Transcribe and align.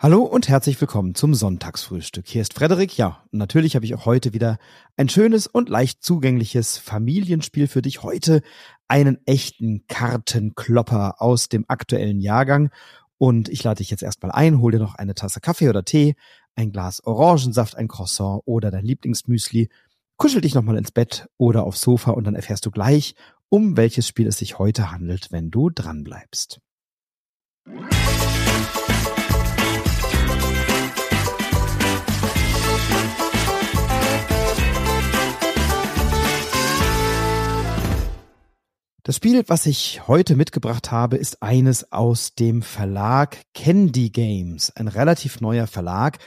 Hallo 0.00 0.22
und 0.22 0.48
herzlich 0.48 0.80
willkommen 0.80 1.16
zum 1.16 1.34
Sonntagsfrühstück. 1.34 2.28
Hier 2.28 2.42
ist 2.42 2.54
Frederik. 2.54 2.96
Ja, 2.96 3.24
natürlich 3.32 3.74
habe 3.74 3.84
ich 3.84 3.96
auch 3.96 4.06
heute 4.06 4.32
wieder 4.32 4.58
ein 4.96 5.08
schönes 5.08 5.48
und 5.48 5.68
leicht 5.68 6.04
zugängliches 6.04 6.78
Familienspiel 6.78 7.66
für 7.66 7.82
dich. 7.82 8.04
Heute 8.04 8.42
einen 8.86 9.18
echten 9.26 9.88
Kartenklopper 9.88 11.20
aus 11.20 11.48
dem 11.48 11.64
aktuellen 11.66 12.20
Jahrgang. 12.20 12.70
Und 13.18 13.48
ich 13.48 13.64
lade 13.64 13.78
dich 13.78 13.90
jetzt 13.90 14.04
erstmal 14.04 14.30
ein, 14.30 14.60
hol 14.60 14.70
dir 14.70 14.78
noch 14.78 14.94
eine 14.94 15.16
Tasse 15.16 15.40
Kaffee 15.40 15.68
oder 15.68 15.84
Tee, 15.84 16.14
ein 16.54 16.70
Glas 16.70 17.02
Orangensaft, 17.04 17.76
ein 17.76 17.88
Croissant 17.88 18.42
oder 18.44 18.70
dein 18.70 18.84
Lieblingsmüsli. 18.84 19.68
Kuschel 20.16 20.42
dich 20.42 20.54
nochmal 20.54 20.78
ins 20.78 20.92
Bett 20.92 21.28
oder 21.38 21.64
aufs 21.64 21.80
Sofa 21.80 22.12
und 22.12 22.22
dann 22.22 22.36
erfährst 22.36 22.64
du 22.64 22.70
gleich, 22.70 23.16
um 23.48 23.76
welches 23.76 24.06
Spiel 24.06 24.28
es 24.28 24.38
sich 24.38 24.60
heute 24.60 24.92
handelt, 24.92 25.32
wenn 25.32 25.50
du 25.50 25.70
dranbleibst. 25.70 26.60
Das 39.08 39.16
Spiel, 39.16 39.42
was 39.46 39.64
ich 39.64 40.06
heute 40.06 40.36
mitgebracht 40.36 40.90
habe, 40.90 41.16
ist 41.16 41.42
eines 41.42 41.92
aus 41.92 42.34
dem 42.34 42.60
Verlag 42.60 43.38
Candy 43.54 44.10
Games, 44.10 44.70
ein 44.76 44.86
relativ 44.86 45.40
neuer 45.40 45.66
Verlag, 45.66 46.18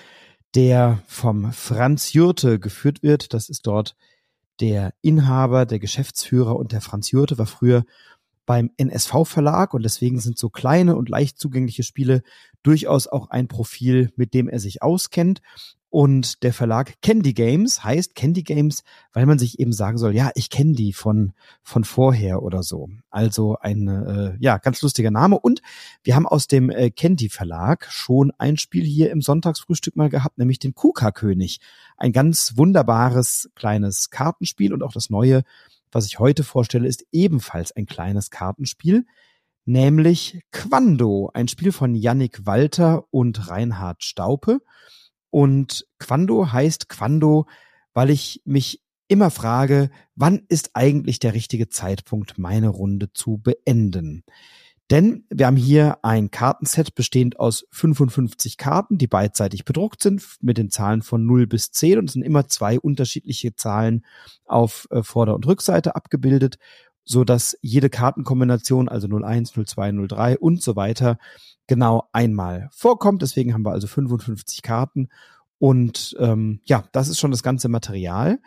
der 0.56 1.04
vom 1.06 1.54
Franz 1.54 2.14
Jurte 2.14 2.58
geführt 2.58 3.04
wird. 3.04 3.36
Das 3.36 3.50
ist 3.50 3.68
dort 3.68 3.96
der 4.62 4.96
Inhaber, 5.04 5.68
der 5.68 5.78
Geschäftsführer 5.78 6.56
und 6.56 6.72
der 6.72 6.82
Franz 6.82 7.12
Jurte 7.12 7.38
war 7.38 7.46
früher 7.46 7.86
beim 8.48 8.72
NSV 8.78 9.26
Verlag 9.26 9.76
und 9.76 9.84
deswegen 9.84 10.20
sind 10.20 10.40
so 10.40 10.50
kleine 10.50 10.96
und 10.96 11.08
leicht 11.08 11.38
zugängliche 11.38 11.84
Spiele 11.84 12.24
durchaus 12.64 13.06
auch 13.06 13.30
ein 13.30 13.48
Profil, 13.48 14.12
mit 14.16 14.34
dem 14.34 14.50
er 14.50 14.60
sich 14.60 14.82
auskennt. 14.82 15.44
Und 15.92 16.42
der 16.44 16.54
Verlag 16.54 17.02
Candy 17.02 17.34
Games 17.34 17.84
heißt 17.84 18.16
Candy 18.16 18.44
Games, 18.44 18.84
weil 19.12 19.26
man 19.26 19.38
sich 19.38 19.60
eben 19.60 19.74
sagen 19.74 19.98
soll, 19.98 20.16
ja, 20.16 20.32
ich 20.36 20.50
kenne 20.50 20.72
die 20.72 20.94
von, 20.94 21.34
von 21.64 21.84
vorher 21.84 22.44
oder 22.44 22.64
so. 22.64 22.88
Also 23.10 23.58
ein 23.60 23.90
äh, 23.90 24.38
ja, 24.40 24.58
ganz 24.58 24.82
lustiger 24.82 25.12
Name. 25.12 25.38
Und 25.38 25.62
wir 26.02 26.16
haben 26.16 26.26
aus 26.26 26.48
dem 26.48 26.70
äh, 26.70 26.92
Candy 26.92 27.28
Verlag 27.28 27.88
schon 27.92 28.32
ein 28.38 28.56
Spiel 28.56 28.86
hier 28.86 29.12
im 29.12 29.22
Sonntagsfrühstück 29.22 29.98
mal 29.98 30.10
gehabt, 30.10 30.38
nämlich 30.38 30.60
den 30.60 30.74
Kuka-König. 30.74 31.60
Ein 31.98 32.14
ganz 32.14 32.54
wunderbares 32.56 33.50
kleines 33.56 34.10
Kartenspiel 34.10 34.74
und 34.74 34.84
auch 34.84 34.94
das 34.94 35.10
neue, 35.10 35.44
was 35.92 36.06
ich 36.06 36.20
heute 36.20 36.46
vorstelle, 36.46 36.88
ist 36.88 37.06
ebenfalls 37.12 37.76
ein 37.76 37.86
kleines 37.86 38.30
Kartenspiel 38.30 39.06
nämlich 39.66 40.42
Quando, 40.52 41.30
ein 41.34 41.48
Spiel 41.48 41.72
von 41.72 41.96
Yannick 41.96 42.46
Walter 42.46 43.06
und 43.12 43.50
Reinhard 43.50 44.04
Staupe. 44.04 44.62
Und 45.32 45.88
Quando 45.98 46.52
heißt 46.52 46.90
Quando, 46.90 47.48
weil 47.94 48.10
ich 48.12 48.42
mich 48.46 48.84
immer 49.08 49.32
frage, 49.32 49.90
wann 50.16 50.44
ist 50.48 50.72
eigentlich 50.74 51.20
der 51.20 51.34
richtige 51.34 51.68
Zeitpunkt, 51.68 52.38
meine 52.38 52.70
Runde 52.70 53.12
zu 53.14 53.38
beenden? 53.38 54.24
Denn 54.92 55.24
wir 55.30 55.48
haben 55.48 55.56
hier 55.56 56.04
ein 56.04 56.32
Kartenset 56.32 56.96
bestehend 56.96 57.40
aus 57.40 57.66
55 57.72 58.58
Karten, 58.58 58.98
die 58.98 59.08
beidseitig 59.08 59.64
bedruckt 59.64 60.04
sind 60.04 60.22
mit 60.42 60.58
den 60.58 60.70
Zahlen 60.70 61.02
von 61.02 61.26
0 61.26 61.48
bis 61.48 61.72
10 61.72 61.98
und 61.98 62.06
es 62.06 62.14
sind 62.14 62.24
immer 62.24 62.48
zwei 62.50 62.78
unterschiedliche 62.78 63.56
Zahlen 63.56 64.06
auf 64.46 64.90
äh, 64.92 65.02
Vorder- 65.02 65.36
und 65.36 65.48
Rückseite 65.48 65.96
abgebildet, 65.96 66.58
so 67.04 67.24
dass 67.24 67.58
jede 67.62 67.90
Kartenkombination, 67.90 68.90
also 68.90 69.08
01, 69.08 69.54
02, 69.54 70.08
03 70.08 70.38
und 70.38 70.62
so 70.62 70.76
weiter, 70.76 71.18
genau 71.68 72.10
einmal 72.12 72.70
vorkommt. 72.72 73.22
Deswegen 73.22 73.54
haben 73.54 73.66
wir 73.66 73.72
also 73.72 73.88
55 73.88 74.62
Karten. 74.62 75.10
Und 75.58 76.16
ähm, 76.20 76.62
ja, 76.64 76.84
das 76.92 77.08
ist 77.08 77.20
schon 77.20 77.32
das 77.32 77.44
ganze 77.44 77.70
Material. 77.70 78.40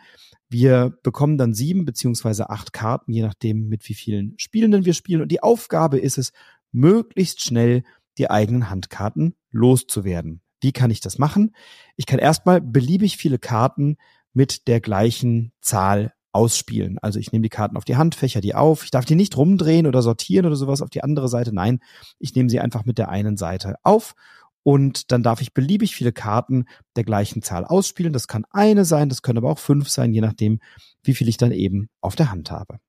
Wir 0.49 0.97
bekommen 1.01 1.37
dann 1.37 1.53
sieben 1.53 1.85
beziehungsweise 1.85 2.49
acht 2.49 2.73
Karten, 2.73 3.11
je 3.11 3.21
nachdem, 3.21 3.67
mit 3.67 3.87
wie 3.87 3.93
vielen 3.93 4.35
Spielenden 4.37 4.85
wir 4.85 4.93
spielen. 4.93 5.21
Und 5.21 5.31
die 5.31 5.41
Aufgabe 5.41 5.97
ist 5.97 6.17
es, 6.17 6.33
möglichst 6.71 7.41
schnell 7.41 7.83
die 8.17 8.29
eigenen 8.29 8.69
Handkarten 8.69 9.35
loszuwerden. 9.51 10.41
Wie 10.61 10.71
kann 10.71 10.91
ich 10.91 10.99
das 10.99 11.17
machen? 11.17 11.55
Ich 11.95 12.05
kann 12.05 12.19
erstmal 12.19 12.61
beliebig 12.61 13.17
viele 13.17 13.39
Karten 13.39 13.97
mit 14.33 14.67
der 14.67 14.81
gleichen 14.81 15.53
Zahl 15.61 16.13
ausspielen. 16.35 16.99
Also 16.99 17.17
ich 17.17 17.31
nehme 17.31 17.43
die 17.43 17.49
Karten 17.49 17.77
auf 17.77 17.85
die 17.85 17.95
Hand, 17.95 18.13
fächer 18.13 18.41
die 18.41 18.55
auf. 18.55 18.83
Ich 18.83 18.91
darf 18.91 19.05
die 19.05 19.15
nicht 19.15 19.37
rumdrehen 19.37 19.87
oder 19.87 20.01
sortieren 20.01 20.45
oder 20.45 20.57
sowas 20.57 20.81
auf 20.81 20.89
die 20.89 21.01
andere 21.01 21.29
Seite. 21.29 21.55
Nein, 21.55 21.79
ich 22.19 22.35
nehme 22.35 22.49
sie 22.49 22.59
einfach 22.59 22.83
mit 22.83 22.97
der 22.97 23.09
einen 23.09 23.37
Seite 23.37 23.75
auf 23.83 24.15
und 24.61 25.11
dann 25.11 25.23
darf 25.23 25.41
ich 25.41 25.53
beliebig 25.53 25.95
viele 25.95 26.11
Karten 26.11 26.65
der 26.97 27.05
gleichen 27.05 27.41
Zahl 27.41 27.63
ausspielen. 27.63 28.11
Das 28.11 28.27
kann 28.27 28.45
eine 28.51 28.83
sein, 28.83 29.07
das 29.09 29.21
können 29.21 29.37
aber 29.37 29.49
auch 29.49 29.59
fünf 29.59 29.89
sein, 29.89 30.13
je 30.13 30.21
nachdem, 30.21 30.59
wie 31.03 31.13
viel 31.13 31.29
ich 31.29 31.37
dann 31.37 31.51
eben 31.51 31.87
auf 32.01 32.15
der 32.15 32.31
Hand 32.31 32.51
habe. 32.51 32.79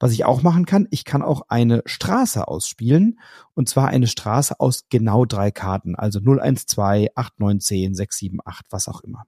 Was 0.00 0.12
ich 0.12 0.24
auch 0.24 0.42
machen 0.42 0.66
kann, 0.66 0.88
ich 0.90 1.04
kann 1.04 1.22
auch 1.22 1.42
eine 1.48 1.82
Straße 1.86 2.48
ausspielen 2.48 3.20
und 3.54 3.68
zwar 3.68 3.88
eine 3.88 4.08
Straße 4.08 4.58
aus 4.58 4.88
genau 4.88 5.24
drei 5.24 5.52
Karten, 5.52 5.94
also 5.94 6.18
0, 6.18 6.40
1, 6.40 6.66
2, 6.66 7.10
8, 7.14 7.38
9, 7.38 7.60
10, 7.60 7.94
6, 7.94 8.16
7, 8.16 8.38
8, 8.44 8.66
was 8.70 8.88
auch 8.88 9.02
immer. 9.02 9.24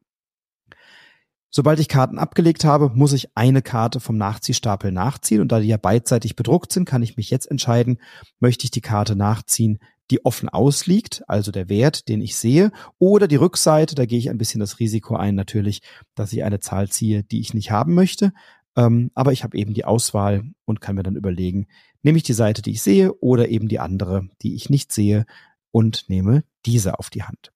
Sobald 1.56 1.78
ich 1.78 1.86
Karten 1.86 2.18
abgelegt 2.18 2.64
habe, 2.64 2.90
muss 2.96 3.12
ich 3.12 3.28
eine 3.36 3.62
Karte 3.62 4.00
vom 4.00 4.16
Nachziehstapel 4.16 4.90
nachziehen 4.90 5.40
und 5.40 5.52
da 5.52 5.60
die 5.60 5.68
ja 5.68 5.76
beidseitig 5.76 6.34
bedruckt 6.34 6.72
sind, 6.72 6.84
kann 6.84 7.00
ich 7.00 7.16
mich 7.16 7.30
jetzt 7.30 7.48
entscheiden, 7.48 7.98
möchte 8.40 8.64
ich 8.64 8.72
die 8.72 8.80
Karte 8.80 9.14
nachziehen, 9.14 9.78
die 10.10 10.24
offen 10.24 10.48
ausliegt, 10.48 11.22
also 11.28 11.52
der 11.52 11.68
Wert, 11.68 12.08
den 12.08 12.22
ich 12.22 12.34
sehe, 12.34 12.72
oder 12.98 13.28
die 13.28 13.36
Rückseite, 13.36 13.94
da 13.94 14.04
gehe 14.04 14.18
ich 14.18 14.30
ein 14.30 14.36
bisschen 14.36 14.58
das 14.58 14.80
Risiko 14.80 15.14
ein 15.14 15.36
natürlich, 15.36 15.82
dass 16.16 16.32
ich 16.32 16.42
eine 16.42 16.58
Zahl 16.58 16.88
ziehe, 16.88 17.22
die 17.22 17.38
ich 17.38 17.54
nicht 17.54 17.70
haben 17.70 17.94
möchte. 17.94 18.32
Ähm, 18.74 19.12
aber 19.14 19.30
ich 19.30 19.44
habe 19.44 19.56
eben 19.56 19.74
die 19.74 19.84
Auswahl 19.84 20.42
und 20.64 20.80
kann 20.80 20.96
mir 20.96 21.04
dann 21.04 21.14
überlegen, 21.14 21.68
nehme 22.02 22.18
ich 22.18 22.24
die 22.24 22.32
Seite, 22.32 22.62
die 22.62 22.72
ich 22.72 22.82
sehe, 22.82 23.14
oder 23.20 23.48
eben 23.48 23.68
die 23.68 23.78
andere, 23.78 24.26
die 24.42 24.56
ich 24.56 24.70
nicht 24.70 24.92
sehe 24.92 25.24
und 25.70 26.08
nehme 26.08 26.42
diese 26.66 26.98
auf 26.98 27.10
die 27.10 27.22
Hand. 27.22 27.53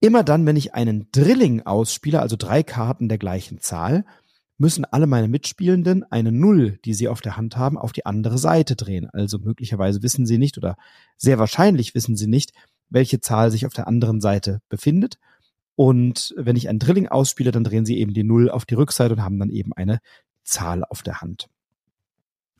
Immer 0.00 0.24
dann, 0.24 0.44
wenn 0.46 0.56
ich 0.56 0.74
einen 0.74 1.08
Drilling 1.10 1.62
ausspiele, 1.62 2.20
also 2.20 2.36
drei 2.36 2.62
Karten 2.62 3.08
der 3.08 3.18
gleichen 3.18 3.60
Zahl, 3.60 4.04
müssen 4.58 4.84
alle 4.84 5.06
meine 5.06 5.28
Mitspielenden 5.28 6.04
eine 6.10 6.32
Null, 6.32 6.78
die 6.84 6.94
sie 6.94 7.08
auf 7.08 7.20
der 7.20 7.36
Hand 7.36 7.56
haben, 7.56 7.76
auf 7.76 7.92
die 7.92 8.06
andere 8.06 8.38
Seite 8.38 8.76
drehen. 8.76 9.08
Also 9.10 9.38
möglicherweise 9.38 10.02
wissen 10.02 10.26
sie 10.26 10.38
nicht 10.38 10.56
oder 10.56 10.76
sehr 11.16 11.38
wahrscheinlich 11.38 11.94
wissen 11.94 12.16
sie 12.16 12.26
nicht, 12.26 12.52
welche 12.88 13.20
Zahl 13.20 13.50
sich 13.50 13.66
auf 13.66 13.74
der 13.74 13.86
anderen 13.86 14.20
Seite 14.20 14.60
befindet. 14.68 15.18
Und 15.74 16.34
wenn 16.38 16.56
ich 16.56 16.68
ein 16.68 16.78
Drilling 16.78 17.08
ausspiele, 17.08 17.50
dann 17.50 17.64
drehen 17.64 17.84
sie 17.84 17.98
eben 17.98 18.14
die 18.14 18.24
Null 18.24 18.50
auf 18.50 18.64
die 18.64 18.74
Rückseite 18.74 19.14
und 19.14 19.22
haben 19.22 19.38
dann 19.38 19.50
eben 19.50 19.72
eine 19.74 20.00
Zahl 20.42 20.84
auf 20.84 21.02
der 21.02 21.20
Hand. 21.20 21.48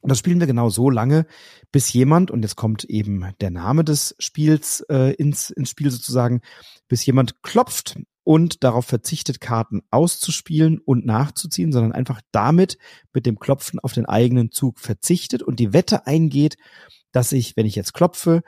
Und 0.07 0.11
das 0.11 0.21
spielen 0.21 0.39
wir 0.39 0.47
genau 0.47 0.71
so 0.71 0.89
lange, 0.89 1.27
bis 1.73 1.93
jemand, 1.93 2.31
und 2.31 2.43
jetzt 2.43 2.55
kommt 2.55 2.85
eben 2.85 3.25
der 3.41 3.51
Name 3.51 3.83
des 3.83 4.15
Spiels 4.21 4.83
äh, 4.89 5.13
ins, 5.15 5.51
ins 5.51 5.71
Spiel 5.71 5.91
sozusagen, 5.91 6.43
bis 6.87 7.05
jemand 7.05 7.43
klopft 7.43 7.99
und 8.23 8.63
darauf 8.63 8.87
verzichtet, 8.87 9.41
Karten 9.41 9.83
auszuspielen 9.91 10.79
und 10.79 11.07
nachzuziehen, 11.07 11.73
sondern 11.73 11.91
einfach 11.91 12.21
damit 12.31 12.79
mit 13.15 13.27
dem 13.27 13.41
Klopfen 13.41 13.81
auf 13.81 13.95
den 13.95 14.07
eigenen 14.07 14.53
Zug 14.53 14.79
verzichtet 14.79 15.43
und 15.43 15.59
die 15.59 15.73
Wette 15.73 16.07
eingeht, 16.07 16.57
dass 17.11 17.33
ich, 17.33 17.57
wenn 17.57 17.67
ich 17.67 17.75
jetzt 17.75 17.93
klopfe, 17.93 18.45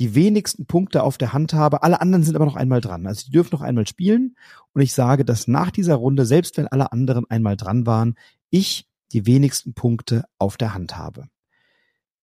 die 0.00 0.14
wenigsten 0.14 0.66
Punkte 0.66 1.04
auf 1.04 1.16
der 1.16 1.32
Hand 1.32 1.54
habe. 1.54 1.82
Alle 1.82 2.02
anderen 2.02 2.22
sind 2.22 2.36
aber 2.36 2.44
noch 2.44 2.56
einmal 2.56 2.82
dran. 2.82 3.06
Also 3.06 3.24
die 3.24 3.30
dürfen 3.32 3.54
noch 3.54 3.62
einmal 3.62 3.86
spielen. 3.86 4.36
Und 4.74 4.82
ich 4.82 4.92
sage, 4.92 5.24
dass 5.24 5.48
nach 5.48 5.70
dieser 5.70 5.94
Runde, 5.94 6.26
selbst 6.26 6.58
wenn 6.58 6.68
alle 6.68 6.92
anderen 6.92 7.24
einmal 7.30 7.56
dran 7.56 7.86
waren, 7.86 8.14
ich 8.50 8.88
die 9.12 9.26
wenigsten 9.26 9.74
Punkte 9.74 10.24
auf 10.38 10.56
der 10.56 10.74
Hand 10.74 10.96
habe. 10.96 11.28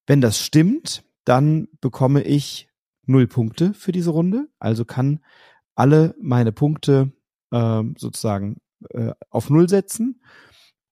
Wenn 0.08 0.22
das 0.22 0.40
stimmt, 0.40 1.04
dann 1.24 1.68
bekomme 1.82 2.22
ich 2.22 2.70
null 3.06 3.28
Punkte 3.28 3.74
für 3.74 3.92
diese 3.92 4.12
Runde, 4.12 4.48
also 4.60 4.86
kann 4.86 5.20
alle 5.76 6.16
meine 6.22 6.52
Punkte 6.52 7.12
äh, 7.52 7.84
sozusagen 7.98 8.62
äh, 8.90 9.14
auf 9.30 9.50
null 9.50 9.68
setzen 9.70 10.22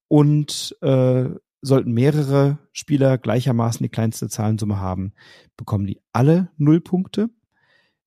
und 0.07 0.75
äh, 0.81 1.29
sollten 1.61 1.93
mehrere 1.93 2.59
Spieler 2.73 3.17
gleichermaßen 3.17 3.83
die 3.83 3.89
kleinste 3.89 4.27
Zahlensumme 4.27 4.79
haben, 4.79 5.13
bekommen 5.55 5.87
die 5.87 6.01
alle 6.11 6.51
null 6.57 6.81
Punkte. 6.81 7.29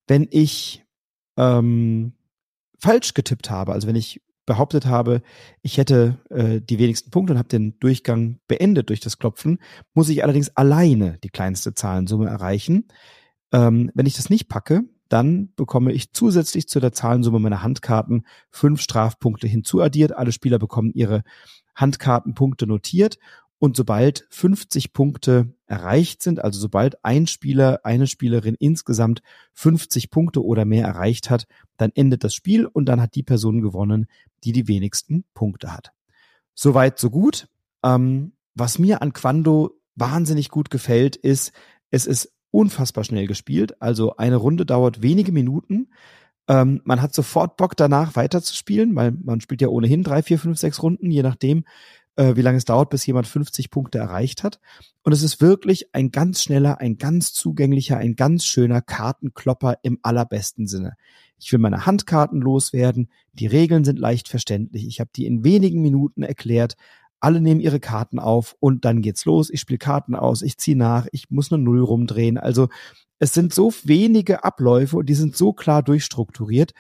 Wenn 0.07 0.29
ich 0.31 0.85
ähm, 1.37 2.13
falsch 2.79 3.15
getippt 3.15 3.51
habe, 3.51 3.73
also 3.73 3.89
wenn 3.89 3.97
ich 3.97 4.21
behauptet 4.47 4.87
habe, 4.87 5.23
ich 5.61 5.77
hätte 5.77 6.19
äh, 6.31 6.61
die 6.61 6.79
wenigsten 6.79 7.11
Punkte 7.11 7.33
und 7.33 7.39
habe 7.39 7.49
den 7.49 7.79
Durchgang 7.81 8.39
beendet 8.47 8.89
durch 8.89 9.01
das 9.01 9.19
Klopfen, 9.19 9.59
muss 9.93 10.09
ich 10.09 10.23
allerdings 10.23 10.57
alleine 10.57 11.19
die 11.23 11.31
kleinste 11.31 11.75
Zahlensumme 11.75 12.29
erreichen. 12.29 12.89
Ähm, 13.53 13.91
wenn 13.95 14.07
ich 14.07 14.15
das 14.15 14.31
nicht 14.31 14.49
packe, 14.49 14.85
dann 15.09 15.53
bekomme 15.55 15.93
ich 15.93 16.13
zusätzlich 16.13 16.69
zu 16.69 16.81
der 16.81 16.93
Zahlensumme 16.93 17.39
meiner 17.39 17.63
Handkarten 17.63 18.27
fünf 18.51 18.81
Strafpunkte 18.81 19.47
hinzuaddiert. 19.47 20.17
Alle 20.17 20.33
Spieler 20.33 20.59
bekommen 20.59 20.91
ihre 20.95 21.23
Handkartenpunkte 21.75 22.67
notiert 22.67 23.19
Und 23.59 23.77
sobald 23.77 24.27
50 24.31 24.93
Punkte 24.93 25.55
erreicht 25.67 26.23
sind, 26.23 26.45
also 26.45 26.61
sobald 26.61 27.03
ein 27.05 27.27
Spieler, 27.27 27.81
eine 27.85 28.07
Spielerin 28.07 28.55
insgesamt 28.59 29.23
50 29.55 30.11
Punkte 30.11 30.45
oder 30.45 30.65
mehr 30.65 30.87
erreicht 30.87 31.31
hat, 31.31 31.47
dann 31.79 31.91
endet 31.95 32.23
das 32.23 32.35
Spiel 32.35 32.67
und 32.67 32.87
dann 32.87 33.01
hat 33.01 33.15
die 33.15 33.23
Person 33.23 33.63
gewonnen, 33.63 34.07
die 34.45 34.53
die 34.53 34.69
wenigsten 34.69 35.25
Punkte 35.33 35.73
hat. 35.73 35.93
Soweit, 36.55 36.99
so 36.99 37.11
gut. 37.11 37.49
Ähm, 37.83 38.33
was 38.55 38.79
mir 38.79 39.01
an 39.03 39.13
Quando 39.13 39.79
wahnsinnig 39.95 40.51
gut 40.51 40.71
gefällt, 40.71 41.17
ist, 41.17 41.53
es 41.91 42.07
ist 42.07 42.33
unfassbar 42.51 43.05
schnell 43.05 43.27
gespielt. 43.27 43.81
Also 43.81 44.17
eine 44.17 44.37
Runde 44.37 44.67
dauert 44.67 45.03
wenige 45.03 45.33
Minuten. 45.33 45.89
Ähm, 46.49 46.81
man 46.85 47.03
hat 47.03 47.13
sofort 47.15 47.57
Bock 47.57 47.77
danach 47.77 48.17
weiterzuspielen, 48.17 48.95
weil 48.95 49.13
man 49.13 49.41
spielt 49.41 49.61
ja 49.61 49.69
ohnehin 49.69 50.03
drei, 50.03 50.23
vier, 50.23 50.39
fünf, 50.39 50.59
sechs 50.59 50.83
Runden, 50.83 51.11
je 51.11 51.23
nachdem, 51.23 51.65
äh, 52.17 52.37
wie 52.37 52.43
lange 52.43 52.59
es 52.59 52.65
dauert, 52.65 52.91
bis 52.91 53.07
jemand 53.07 53.27
50 53.27 53.71
Punkte 53.71 53.99
erreicht 53.99 54.43
hat. 54.43 54.59
Und 55.03 55.13
es 55.13 55.23
ist 55.23 55.41
wirklich 55.41 55.95
ein 55.95 56.11
ganz 56.11 56.43
schneller, 56.43 56.81
ein 56.81 56.99
ganz 56.99 57.33
zugänglicher, 57.33 57.99
ein 57.99 58.17
ganz 58.17 58.45
schöner 58.45 58.81
Kartenklopper 58.83 59.79
im 59.83 59.99
allerbesten 60.03 60.67
Sinne. 60.67 60.97
Ich 61.39 61.53
will 61.53 61.59
meine 61.59 61.87
Handkarten 61.87 62.41
loswerden. 62.41 63.11
Die 63.33 63.47
Regeln 63.47 63.85
sind 63.85 63.99
leicht 63.99 64.29
verständlich. 64.29 64.87
Ich 64.87 65.01
habe 65.01 65.11
die 65.15 65.27
in 65.27 65.45
wenigen 65.45 65.83
Minuten 65.83 66.23
erklärt. 66.23 66.77
Alle 67.21 67.41
nehmen 67.41 67.61
ihre 67.61 67.81
Karten 67.81 68.19
auf 68.19 68.57
und 68.61 68.85
dann 68.85 69.03
geht's 69.03 69.25
los. 69.25 69.51
Ich 69.51 69.61
spiele 69.61 69.79
Karten 69.79 70.15
aus, 70.15 70.43
ich 70.43 70.59
ziehe 70.59 70.77
nach, 70.77 71.07
ich 71.13 71.31
muss 71.31 71.53
eine 71.53 71.63
Null 71.63 71.81
rumdrehen. 71.81 72.39
Also 72.39 72.69
es 73.19 73.33
sind 73.33 73.55
so 73.55 73.73
wenige 73.85 74.45
Abläufe 74.45 74.97
und 74.99 75.07
die 75.09 75.15
sind 75.15 75.37
so 75.37 75.53
klar 75.53 75.83
durchstrukturiert, 75.83 76.73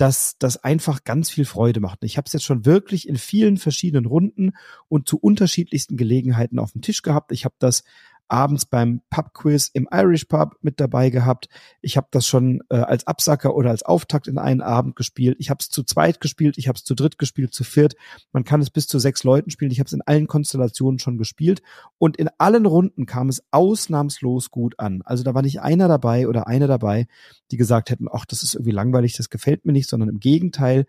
dass 0.00 0.38
das 0.38 0.56
einfach 0.56 1.04
ganz 1.04 1.28
viel 1.28 1.44
Freude 1.44 1.80
macht. 1.80 2.04
Ich 2.04 2.16
habe 2.16 2.24
es 2.26 2.32
jetzt 2.32 2.44
schon 2.46 2.64
wirklich 2.64 3.06
in 3.06 3.16
vielen 3.18 3.58
verschiedenen 3.58 4.06
Runden 4.06 4.52
und 4.88 5.06
zu 5.06 5.18
unterschiedlichsten 5.18 5.98
Gelegenheiten 5.98 6.58
auf 6.58 6.72
dem 6.72 6.80
Tisch 6.80 7.02
gehabt. 7.02 7.32
Ich 7.32 7.44
habe 7.44 7.54
das 7.58 7.84
abends 8.30 8.64
beim 8.64 9.02
Pub-Quiz 9.10 9.70
im 9.72 9.88
Irish 9.92 10.26
Pub 10.26 10.56
mit 10.62 10.80
dabei 10.80 11.10
gehabt. 11.10 11.48
Ich 11.80 11.96
habe 11.96 12.08
das 12.10 12.26
schon 12.26 12.62
äh, 12.70 12.76
als 12.76 13.06
Absacker 13.06 13.54
oder 13.54 13.70
als 13.70 13.82
Auftakt 13.82 14.28
in 14.28 14.38
einen 14.38 14.62
Abend 14.62 14.96
gespielt. 14.96 15.36
Ich 15.40 15.50
habe 15.50 15.58
es 15.60 15.68
zu 15.68 15.82
zweit 15.82 16.20
gespielt, 16.20 16.58
ich 16.58 16.68
habe 16.68 16.76
es 16.76 16.84
zu 16.84 16.94
dritt 16.94 17.18
gespielt, 17.18 17.52
zu 17.52 17.64
viert. 17.64 17.94
Man 18.32 18.44
kann 18.44 18.60
es 18.60 18.70
bis 18.70 18.86
zu 18.86 18.98
sechs 18.98 19.24
Leuten 19.24 19.50
spielen. 19.50 19.70
Ich 19.70 19.80
habe 19.80 19.86
es 19.86 19.92
in 19.92 20.02
allen 20.02 20.26
Konstellationen 20.26 20.98
schon 20.98 21.18
gespielt 21.18 21.62
und 21.98 22.16
in 22.16 22.28
allen 22.38 22.66
Runden 22.66 23.06
kam 23.06 23.28
es 23.28 23.42
ausnahmslos 23.50 24.50
gut 24.50 24.78
an. 24.78 25.02
Also 25.04 25.24
da 25.24 25.34
war 25.34 25.42
nicht 25.42 25.60
einer 25.60 25.88
dabei 25.88 26.28
oder 26.28 26.46
eine 26.46 26.66
dabei, 26.66 27.06
die 27.50 27.56
gesagt 27.56 27.90
hätten, 27.90 28.06
ach, 28.10 28.24
das 28.24 28.42
ist 28.42 28.54
irgendwie 28.54 28.70
langweilig, 28.70 29.16
das 29.16 29.30
gefällt 29.30 29.64
mir 29.66 29.72
nicht, 29.72 29.88
sondern 29.88 30.08
im 30.08 30.20
Gegenteil, 30.20 30.86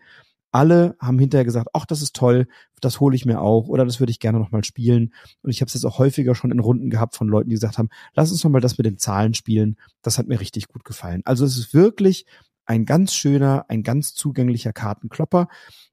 alle 0.52 0.96
haben 1.00 1.18
hinterher 1.18 1.44
gesagt, 1.44 1.68
ach, 1.72 1.86
das 1.86 2.02
ist 2.02 2.14
toll, 2.14 2.46
das 2.80 3.00
hole 3.00 3.16
ich 3.16 3.24
mir 3.24 3.40
auch 3.40 3.68
oder 3.68 3.84
das 3.84 4.00
würde 4.00 4.10
ich 4.10 4.20
gerne 4.20 4.38
nochmal 4.38 4.64
spielen. 4.64 5.12
Und 5.42 5.50
ich 5.50 5.60
habe 5.60 5.68
es 5.68 5.74
jetzt 5.74 5.84
auch 5.84 5.98
häufiger 5.98 6.34
schon 6.34 6.52
in 6.52 6.60
Runden 6.60 6.90
gehabt 6.90 7.16
von 7.16 7.26
Leuten, 7.26 7.48
die 7.48 7.54
gesagt 7.54 7.78
haben, 7.78 7.88
lass 8.14 8.30
uns 8.30 8.44
nochmal 8.44 8.60
das 8.60 8.78
mit 8.78 8.86
den 8.86 8.98
Zahlen 8.98 9.34
spielen. 9.34 9.76
Das 10.02 10.18
hat 10.18 10.28
mir 10.28 10.40
richtig 10.40 10.68
gut 10.68 10.84
gefallen. 10.84 11.22
Also 11.24 11.44
es 11.44 11.56
ist 11.56 11.74
wirklich 11.74 12.26
ein 12.66 12.84
ganz 12.84 13.14
schöner, 13.14 13.64
ein 13.68 13.82
ganz 13.82 14.14
zugänglicher 14.14 14.72
Kartenklopper. 14.72 15.48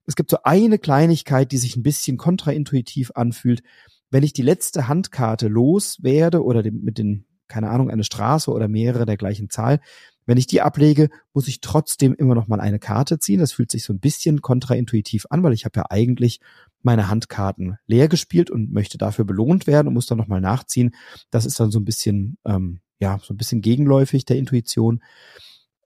Es 0.06 0.16
gibt 0.16 0.30
so 0.30 0.38
eine 0.44 0.78
Kleinigkeit, 0.78 1.52
die 1.52 1.58
sich 1.58 1.76
ein 1.76 1.84
bisschen 1.84 2.18
kontraintuitiv 2.18 3.12
anfühlt. 3.16 3.62
Wenn 4.12 4.24
ich 4.24 4.34
die 4.34 4.42
letzte 4.42 4.88
Handkarte 4.88 5.48
loswerde 5.48 6.44
oder 6.44 6.64
mit 6.72 6.98
den, 6.98 7.26
keine 7.48 7.70
Ahnung, 7.70 7.90
eine 7.90 8.04
Straße 8.04 8.52
oder 8.52 8.68
mehrere 8.68 9.06
der 9.06 9.18
gleichen 9.18 9.50
Zahl, 9.50 9.80
wenn 10.30 10.38
ich 10.38 10.46
die 10.46 10.62
ablege, 10.62 11.10
muss 11.34 11.48
ich 11.48 11.60
trotzdem 11.60 12.14
immer 12.14 12.36
noch 12.36 12.48
mal 12.48 12.60
eine 12.60 12.78
Karte 12.78 13.18
ziehen. 13.18 13.40
Das 13.40 13.52
fühlt 13.52 13.72
sich 13.72 13.84
so 13.84 13.92
ein 13.92 14.00
bisschen 14.00 14.44
kontraintuitiv 14.44 15.26
an, 15.32 15.42
weil 15.42 15.54
ich 15.54 15.66
habe 15.66 15.80
ja 15.80 15.86
eigentlich 15.90 16.40
meine 16.84 17.10
Handkarten 17.10 17.80
leer 17.88 18.08
gespielt 18.08 18.52
und 18.52 18.72
möchte 18.72 19.00
dafür 19.00 19.26
belohnt 19.26 19.66
werden 19.66 19.88
und 19.88 19.96
muss 19.96 20.06
dann 20.06 20.20
noch 20.20 20.28
mal 20.28 20.40
nachziehen. 20.40 20.94
Das 21.32 21.48
ist 21.48 21.60
dann 21.60 21.72
so 21.72 21.80
ein 21.80 21.84
bisschen, 21.84 22.38
ähm, 22.46 22.80
ja, 23.00 23.18
so 23.24 23.34
ein 23.34 23.38
bisschen 23.38 23.62
gegenläufig 23.62 24.24
der 24.24 24.38
Intuition. 24.38 25.02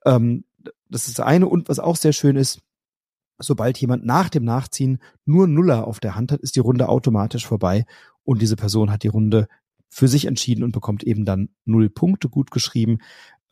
Ähm, 0.04 0.44
das 0.90 1.08
ist 1.08 1.18
das 1.18 1.24
eine. 1.24 1.48
Und 1.48 1.70
was 1.70 1.78
auch 1.78 1.96
sehr 1.96 2.12
schön 2.12 2.36
ist, 2.36 2.60
sobald 3.38 3.78
jemand 3.78 4.04
nach 4.04 4.28
dem 4.28 4.44
Nachziehen 4.44 4.98
nur 5.24 5.46
Nuller 5.46 5.86
auf 5.86 6.00
der 6.00 6.16
Hand 6.16 6.32
hat, 6.32 6.40
ist 6.40 6.54
die 6.54 6.60
Runde 6.60 6.90
automatisch 6.90 7.46
vorbei 7.46 7.86
und 8.24 8.42
diese 8.42 8.56
Person 8.56 8.90
hat 8.90 9.04
die 9.04 9.08
Runde 9.08 9.48
für 9.94 10.08
sich 10.08 10.24
entschieden 10.24 10.64
und 10.64 10.72
bekommt 10.72 11.04
eben 11.04 11.24
dann 11.24 11.50
null 11.64 11.88
Punkte 11.88 12.28
gut 12.28 12.50
geschrieben. 12.50 12.98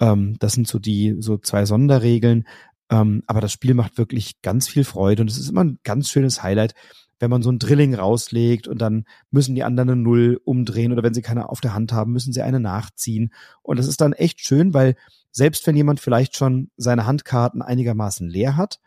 Ähm, 0.02 0.36
das 0.40 0.52
sind 0.52 0.66
so 0.66 0.78
die 0.80 1.16
so 1.20 1.38
zwei 1.38 1.64
Sonderregeln. 1.64 2.44
Ähm, 2.90 3.22
aber 3.26 3.40
das 3.40 3.52
Spiel 3.52 3.72
macht 3.72 3.96
wirklich 3.96 4.42
ganz 4.42 4.68
viel 4.68 4.84
Freude 4.84 5.22
und 5.22 5.30
es 5.30 5.38
ist 5.38 5.48
immer 5.48 5.64
ein 5.64 5.78
ganz 5.84 6.10
schönes 6.10 6.42
Highlight, 6.42 6.74
wenn 7.20 7.30
man 7.30 7.42
so 7.42 7.50
ein 7.50 7.60
Drilling 7.60 7.94
rauslegt 7.94 8.66
und 8.66 8.82
dann 8.82 9.04
müssen 9.30 9.54
die 9.54 9.62
anderen 9.62 9.90
eine 9.90 10.00
Null 10.02 10.40
umdrehen 10.44 10.92
oder 10.92 11.04
wenn 11.04 11.14
sie 11.14 11.22
keine 11.22 11.48
auf 11.48 11.60
der 11.60 11.72
Hand 11.72 11.92
haben, 11.92 12.12
müssen 12.12 12.32
sie 12.32 12.42
eine 12.42 12.58
nachziehen. 12.58 13.32
Und 13.62 13.78
das 13.78 13.86
ist 13.86 14.00
dann 14.00 14.12
echt 14.12 14.40
schön, 14.40 14.74
weil 14.74 14.96
selbst 15.30 15.66
wenn 15.66 15.76
jemand 15.76 16.00
vielleicht 16.00 16.36
schon 16.36 16.70
seine 16.76 17.06
Handkarten 17.06 17.62
einigermaßen 17.62 18.28
leer 18.28 18.56
hat 18.56 18.80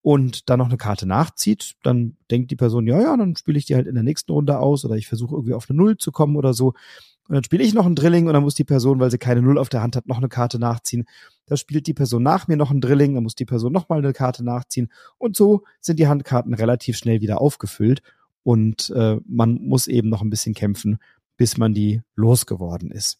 und 0.00 0.48
dann 0.48 0.58
noch 0.58 0.68
eine 0.68 0.78
Karte 0.78 1.06
nachzieht, 1.06 1.74
dann 1.82 2.16
denkt 2.30 2.50
die 2.50 2.56
Person, 2.56 2.86
ja, 2.86 3.00
ja, 3.00 3.16
dann 3.16 3.36
spiele 3.36 3.58
ich 3.58 3.66
die 3.66 3.74
halt 3.74 3.86
in 3.86 3.94
der 3.94 4.04
nächsten 4.04 4.32
Runde 4.32 4.58
aus 4.58 4.86
oder 4.86 4.96
ich 4.96 5.06
versuche 5.06 5.34
irgendwie 5.34 5.54
auf 5.54 5.68
eine 5.68 5.76
Null 5.76 5.98
zu 5.98 6.12
kommen 6.12 6.36
oder 6.36 6.54
so. 6.54 6.72
Und 7.32 7.36
dann 7.36 7.44
spiele 7.44 7.64
ich 7.64 7.72
noch 7.72 7.86
ein 7.86 7.94
Drilling 7.94 8.26
und 8.26 8.34
dann 8.34 8.42
muss 8.42 8.56
die 8.56 8.62
Person, 8.62 9.00
weil 9.00 9.10
sie 9.10 9.16
keine 9.16 9.40
Null 9.40 9.56
auf 9.56 9.70
der 9.70 9.80
Hand 9.80 9.96
hat, 9.96 10.06
noch 10.06 10.18
eine 10.18 10.28
Karte 10.28 10.58
nachziehen. 10.58 11.06
Da 11.46 11.56
spielt 11.56 11.86
die 11.86 11.94
Person 11.94 12.22
nach 12.22 12.46
mir 12.46 12.58
noch 12.58 12.70
ein 12.70 12.82
Drilling, 12.82 13.14
dann 13.14 13.22
muss 13.22 13.34
die 13.34 13.46
Person 13.46 13.72
noch 13.72 13.88
mal 13.88 14.00
eine 14.00 14.12
Karte 14.12 14.44
nachziehen. 14.44 14.92
Und 15.16 15.34
so 15.34 15.62
sind 15.80 15.98
die 15.98 16.08
Handkarten 16.08 16.52
relativ 16.52 16.98
schnell 16.98 17.22
wieder 17.22 17.40
aufgefüllt. 17.40 18.02
Und 18.42 18.90
äh, 18.94 19.16
man 19.26 19.54
muss 19.62 19.88
eben 19.88 20.10
noch 20.10 20.20
ein 20.20 20.28
bisschen 20.28 20.52
kämpfen, 20.52 20.98
bis 21.38 21.56
man 21.56 21.72
die 21.72 22.02
losgeworden 22.16 22.90
ist. 22.90 23.18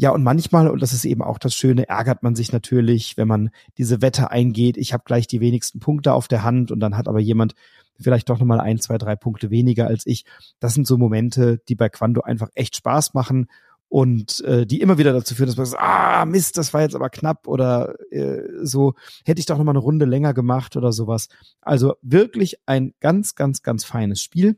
Ja, 0.00 0.12
und 0.12 0.22
manchmal, 0.22 0.68
und 0.68 0.80
das 0.80 0.94
ist 0.94 1.04
eben 1.04 1.20
auch 1.20 1.36
das 1.36 1.54
Schöne, 1.54 1.86
ärgert 1.86 2.22
man 2.22 2.34
sich 2.34 2.52
natürlich, 2.52 3.18
wenn 3.18 3.28
man 3.28 3.50
diese 3.76 4.00
Wette 4.00 4.30
eingeht, 4.30 4.78
ich 4.78 4.94
habe 4.94 5.02
gleich 5.04 5.26
die 5.26 5.42
wenigsten 5.42 5.78
Punkte 5.78 6.14
auf 6.14 6.26
der 6.26 6.42
Hand 6.42 6.70
und 6.70 6.80
dann 6.80 6.96
hat 6.96 7.06
aber 7.06 7.20
jemand 7.20 7.54
vielleicht 7.98 8.30
doch 8.30 8.38
nochmal 8.38 8.60
ein, 8.60 8.78
zwei, 8.78 8.96
drei 8.96 9.14
Punkte 9.14 9.50
weniger 9.50 9.88
als 9.88 10.06
ich. 10.06 10.24
Das 10.58 10.72
sind 10.72 10.86
so 10.86 10.96
Momente, 10.96 11.60
die 11.68 11.74
bei 11.74 11.90
Quando 11.90 12.22
einfach 12.22 12.48
echt 12.54 12.76
Spaß 12.76 13.12
machen 13.12 13.50
und 13.90 14.42
äh, 14.44 14.64
die 14.64 14.80
immer 14.80 14.96
wieder 14.96 15.12
dazu 15.12 15.34
führen, 15.34 15.48
dass 15.48 15.58
man 15.58 15.66
sagt, 15.66 15.82
ah, 15.82 16.24
Mist, 16.24 16.56
das 16.56 16.72
war 16.72 16.80
jetzt 16.80 16.94
aber 16.94 17.10
knapp 17.10 17.46
oder 17.46 17.94
äh, 18.10 18.40
so, 18.62 18.94
hätte 19.26 19.40
ich 19.40 19.44
doch 19.44 19.58
nochmal 19.58 19.74
eine 19.74 19.84
Runde 19.84 20.06
länger 20.06 20.32
gemacht 20.32 20.76
oder 20.78 20.92
sowas. 20.92 21.28
Also 21.60 21.96
wirklich 22.00 22.56
ein 22.64 22.94
ganz, 23.00 23.34
ganz, 23.34 23.62
ganz 23.62 23.84
feines 23.84 24.22
Spiel, 24.22 24.56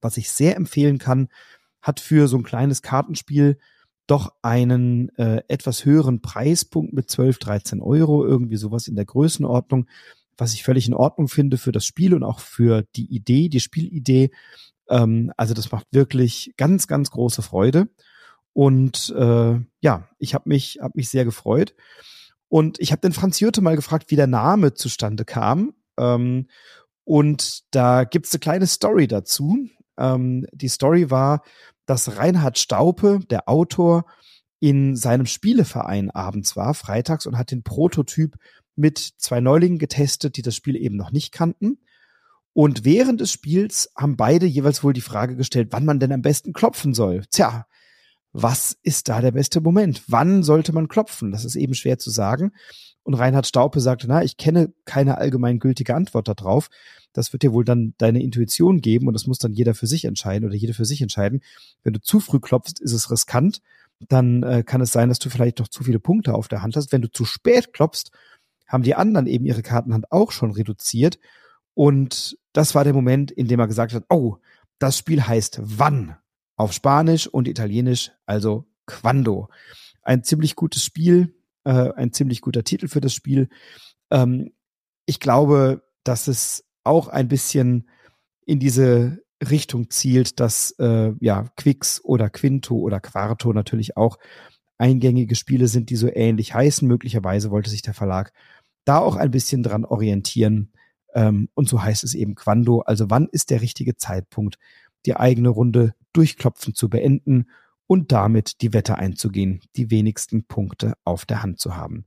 was 0.00 0.16
ich 0.16 0.30
sehr 0.30 0.54
empfehlen 0.54 0.98
kann, 0.98 1.26
hat 1.82 1.98
für 1.98 2.28
so 2.28 2.36
ein 2.36 2.44
kleines 2.44 2.82
Kartenspiel 2.82 3.58
doch 4.06 4.34
einen 4.42 5.08
äh, 5.16 5.42
etwas 5.48 5.84
höheren 5.84 6.20
Preispunkt 6.20 6.92
mit 6.92 7.10
12, 7.10 7.38
13 7.38 7.80
Euro, 7.80 8.24
irgendwie 8.24 8.56
sowas 8.56 8.88
in 8.88 8.96
der 8.96 9.04
Größenordnung 9.06 9.86
was 10.38 10.54
ich 10.54 10.64
völlig 10.64 10.86
in 10.86 10.94
Ordnung 10.94 11.28
finde 11.28 11.58
für 11.58 11.72
das 11.72 11.84
Spiel 11.84 12.14
und 12.14 12.22
auch 12.22 12.40
für 12.40 12.84
die 12.96 13.06
Idee, 13.06 13.48
die 13.48 13.60
Spielidee. 13.60 14.30
Ähm, 14.88 15.32
also 15.36 15.54
das 15.54 15.70
macht 15.70 15.86
wirklich 15.92 16.54
ganz, 16.56 16.86
ganz 16.86 17.10
große 17.10 17.42
Freude. 17.42 17.88
Und 18.52 19.12
äh, 19.16 19.60
ja, 19.80 20.08
ich 20.18 20.34
habe 20.34 20.48
mich, 20.48 20.78
hab 20.80 20.94
mich 20.94 21.08
sehr 21.08 21.24
gefreut. 21.24 21.74
Und 22.48 22.78
ich 22.78 22.92
habe 22.92 23.00
den 23.00 23.12
Franz 23.12 23.40
Jürte 23.40 23.62
mal 23.62 23.76
gefragt, 23.76 24.10
wie 24.10 24.16
der 24.16 24.26
Name 24.26 24.74
zustande 24.74 25.24
kam. 25.24 25.74
Ähm, 25.98 26.46
und 27.04 27.62
da 27.74 28.04
gibt's 28.04 28.32
eine 28.32 28.40
kleine 28.40 28.66
Story 28.66 29.08
dazu. 29.08 29.68
Ähm, 29.98 30.46
die 30.52 30.68
Story 30.68 31.10
war, 31.10 31.42
dass 31.86 32.16
Reinhard 32.16 32.58
Staupe, 32.58 33.20
der 33.30 33.48
Autor, 33.48 34.04
in 34.60 34.96
seinem 34.96 35.26
Spieleverein 35.26 36.10
abends 36.10 36.56
war, 36.56 36.72
freitags, 36.74 37.26
und 37.26 37.36
hat 37.36 37.50
den 37.50 37.62
Prototyp 37.62 38.36
mit 38.76 38.98
zwei 39.18 39.40
Neulingen 39.40 39.78
getestet, 39.78 40.36
die 40.36 40.42
das 40.42 40.56
Spiel 40.56 40.76
eben 40.76 40.96
noch 40.96 41.12
nicht 41.12 41.32
kannten. 41.32 41.78
Und 42.54 42.84
während 42.84 43.20
des 43.20 43.32
Spiels 43.32 43.90
haben 43.96 44.16
beide 44.16 44.46
jeweils 44.46 44.82
wohl 44.82 44.92
die 44.92 45.00
Frage 45.00 45.36
gestellt, 45.36 45.68
wann 45.72 45.84
man 45.84 46.00
denn 46.00 46.12
am 46.12 46.22
besten 46.22 46.52
klopfen 46.52 46.94
soll. 46.94 47.24
Tja, 47.30 47.66
was 48.32 48.76
ist 48.82 49.08
da 49.08 49.20
der 49.20 49.32
beste 49.32 49.60
Moment? 49.60 50.02
Wann 50.08 50.42
sollte 50.42 50.72
man 50.72 50.88
klopfen? 50.88 51.30
Das 51.30 51.44
ist 51.44 51.56
eben 51.56 51.74
schwer 51.74 51.98
zu 51.98 52.10
sagen. 52.10 52.52
Und 53.04 53.14
Reinhard 53.14 53.46
Staupe 53.46 53.80
sagte, 53.80 54.06
na, 54.08 54.24
ich 54.24 54.36
kenne 54.36 54.72
keine 54.84 55.18
allgemeingültige 55.18 55.94
Antwort 55.94 56.26
darauf. 56.26 56.68
Das 57.12 57.32
wird 57.32 57.42
dir 57.42 57.52
wohl 57.52 57.64
dann 57.64 57.94
deine 57.98 58.22
Intuition 58.22 58.80
geben 58.80 59.06
und 59.06 59.14
das 59.14 59.26
muss 59.26 59.38
dann 59.38 59.52
jeder 59.52 59.74
für 59.74 59.86
sich 59.86 60.04
entscheiden 60.04 60.46
oder 60.46 60.56
jede 60.56 60.74
für 60.74 60.84
sich 60.84 61.00
entscheiden. 61.00 61.42
Wenn 61.82 61.92
du 61.92 62.00
zu 62.00 62.18
früh 62.18 62.40
klopfst, 62.40 62.80
ist 62.80 62.92
es 62.92 63.10
riskant. 63.10 63.60
Dann 64.00 64.42
äh, 64.42 64.64
kann 64.64 64.80
es 64.80 64.90
sein, 64.90 65.10
dass 65.10 65.20
du 65.20 65.30
vielleicht 65.30 65.60
doch 65.60 65.68
zu 65.68 65.84
viele 65.84 66.00
Punkte 66.00 66.34
auf 66.34 66.48
der 66.48 66.62
Hand 66.62 66.76
hast. 66.76 66.92
Wenn 66.92 67.02
du 67.02 67.10
zu 67.10 67.24
spät 67.24 67.72
klopfst, 67.72 68.10
haben 68.66 68.82
die 68.82 68.94
anderen 68.94 69.26
eben 69.26 69.44
ihre 69.44 69.62
Kartenhand 69.62 70.10
auch 70.10 70.32
schon 70.32 70.50
reduziert. 70.50 71.18
Und 71.74 72.36
das 72.52 72.74
war 72.74 72.84
der 72.84 72.94
Moment, 72.94 73.30
in 73.30 73.46
dem 73.46 73.60
er 73.60 73.68
gesagt 73.68 73.92
hat, 73.92 74.04
oh, 74.08 74.38
das 74.78 74.98
Spiel 74.98 75.26
heißt 75.26 75.60
wann 75.62 76.16
auf 76.56 76.72
Spanisch 76.72 77.26
und 77.26 77.48
Italienisch, 77.48 78.12
also 78.26 78.66
Quando. 78.86 79.48
Ein 80.02 80.24
ziemlich 80.24 80.56
gutes 80.56 80.84
Spiel, 80.84 81.34
äh, 81.64 81.92
ein 81.94 82.12
ziemlich 82.12 82.40
guter 82.40 82.64
Titel 82.64 82.88
für 82.88 83.00
das 83.00 83.14
Spiel. 83.14 83.48
Ähm, 84.10 84.52
ich 85.06 85.20
glaube, 85.20 85.82
dass 86.04 86.28
es 86.28 86.64
auch 86.84 87.08
ein 87.08 87.28
bisschen 87.28 87.88
in 88.46 88.58
diese 88.58 89.22
Richtung 89.42 89.90
zielt, 89.90 90.40
dass 90.40 90.72
äh, 90.78 91.12
ja 91.20 91.46
Quicks 91.56 92.02
oder 92.04 92.30
Quinto 92.30 92.76
oder 92.76 93.00
Quarto 93.00 93.52
natürlich 93.52 93.96
auch 93.96 94.18
eingängige 94.78 95.34
Spiele 95.34 95.68
sind, 95.68 95.90
die 95.90 95.96
so 95.96 96.08
ähnlich 96.12 96.54
heißen. 96.54 96.86
Möglicherweise 96.86 97.50
wollte 97.50 97.70
sich 97.70 97.82
der 97.82 97.94
Verlag 97.94 98.32
da 98.84 98.98
auch 98.98 99.16
ein 99.16 99.30
bisschen 99.30 99.62
dran 99.62 99.84
orientieren. 99.84 100.72
Ähm, 101.14 101.48
und 101.54 101.68
so 101.68 101.82
heißt 101.82 102.04
es 102.04 102.14
eben 102.14 102.34
Quando. 102.34 102.80
Also 102.80 103.10
wann 103.10 103.28
ist 103.30 103.50
der 103.50 103.60
richtige 103.60 103.96
Zeitpunkt, 103.96 104.58
die 105.06 105.16
eigene 105.16 105.48
Runde 105.48 105.94
durchklopfen 106.12 106.74
zu 106.74 106.88
beenden 106.88 107.46
und 107.86 108.12
damit 108.12 108.60
die 108.62 108.72
Wette 108.72 108.96
einzugehen, 108.96 109.60
die 109.76 109.90
wenigsten 109.90 110.44
Punkte 110.44 110.94
auf 111.04 111.26
der 111.26 111.42
Hand 111.42 111.60
zu 111.60 111.76
haben. 111.76 112.06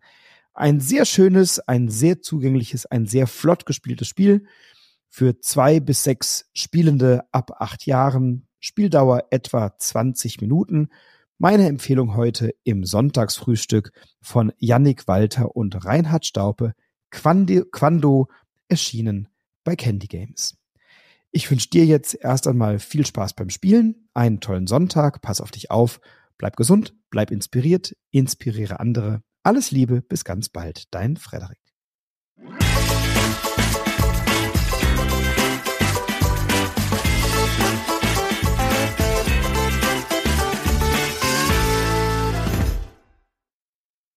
Ein 0.53 0.79
sehr 0.79 1.05
schönes, 1.05 1.59
ein 1.59 1.87
sehr 1.89 2.21
zugängliches, 2.21 2.85
ein 2.87 3.05
sehr 3.05 3.27
flott 3.27 3.65
gespieltes 3.65 4.07
Spiel 4.07 4.45
für 5.09 5.39
zwei 5.39 5.79
bis 5.79 6.03
sechs 6.03 6.49
Spielende 6.53 7.23
ab 7.31 7.51
acht 7.59 7.85
Jahren. 7.85 8.47
Spieldauer 8.59 9.25
etwa 9.29 9.77
20 9.77 10.41
Minuten. 10.41 10.89
Meine 11.37 11.67
Empfehlung 11.67 12.15
heute 12.15 12.55
im 12.63 12.83
Sonntagsfrühstück 12.83 13.91
von 14.19 14.51
Yannick 14.57 15.07
Walter 15.07 15.55
und 15.55 15.85
Reinhard 15.85 16.25
Staupe, 16.25 16.73
Quando, 17.11 17.63
Quando 17.71 18.27
erschienen 18.67 19.27
bei 19.63 19.75
Candy 19.75 20.07
Games. 20.07 20.56
Ich 21.31 21.49
wünsche 21.51 21.69
dir 21.69 21.85
jetzt 21.85 22.15
erst 22.15 22.47
einmal 22.47 22.79
viel 22.79 23.05
Spaß 23.05 23.33
beim 23.33 23.49
Spielen, 23.49 24.09
einen 24.13 24.39
tollen 24.39 24.67
Sonntag, 24.67 25.21
pass 25.21 25.41
auf 25.41 25.51
dich 25.51 25.69
auf, 25.71 25.99
bleib 26.37 26.55
gesund, 26.55 26.95
bleib 27.09 27.31
inspiriert, 27.31 27.95
inspiriere 28.11 28.79
andere. 28.79 29.21
Alles 29.43 29.71
Liebe, 29.71 30.01
bis 30.01 30.23
ganz 30.23 30.49
bald, 30.49 30.85
dein 30.91 31.17
Frederik. 31.17 31.59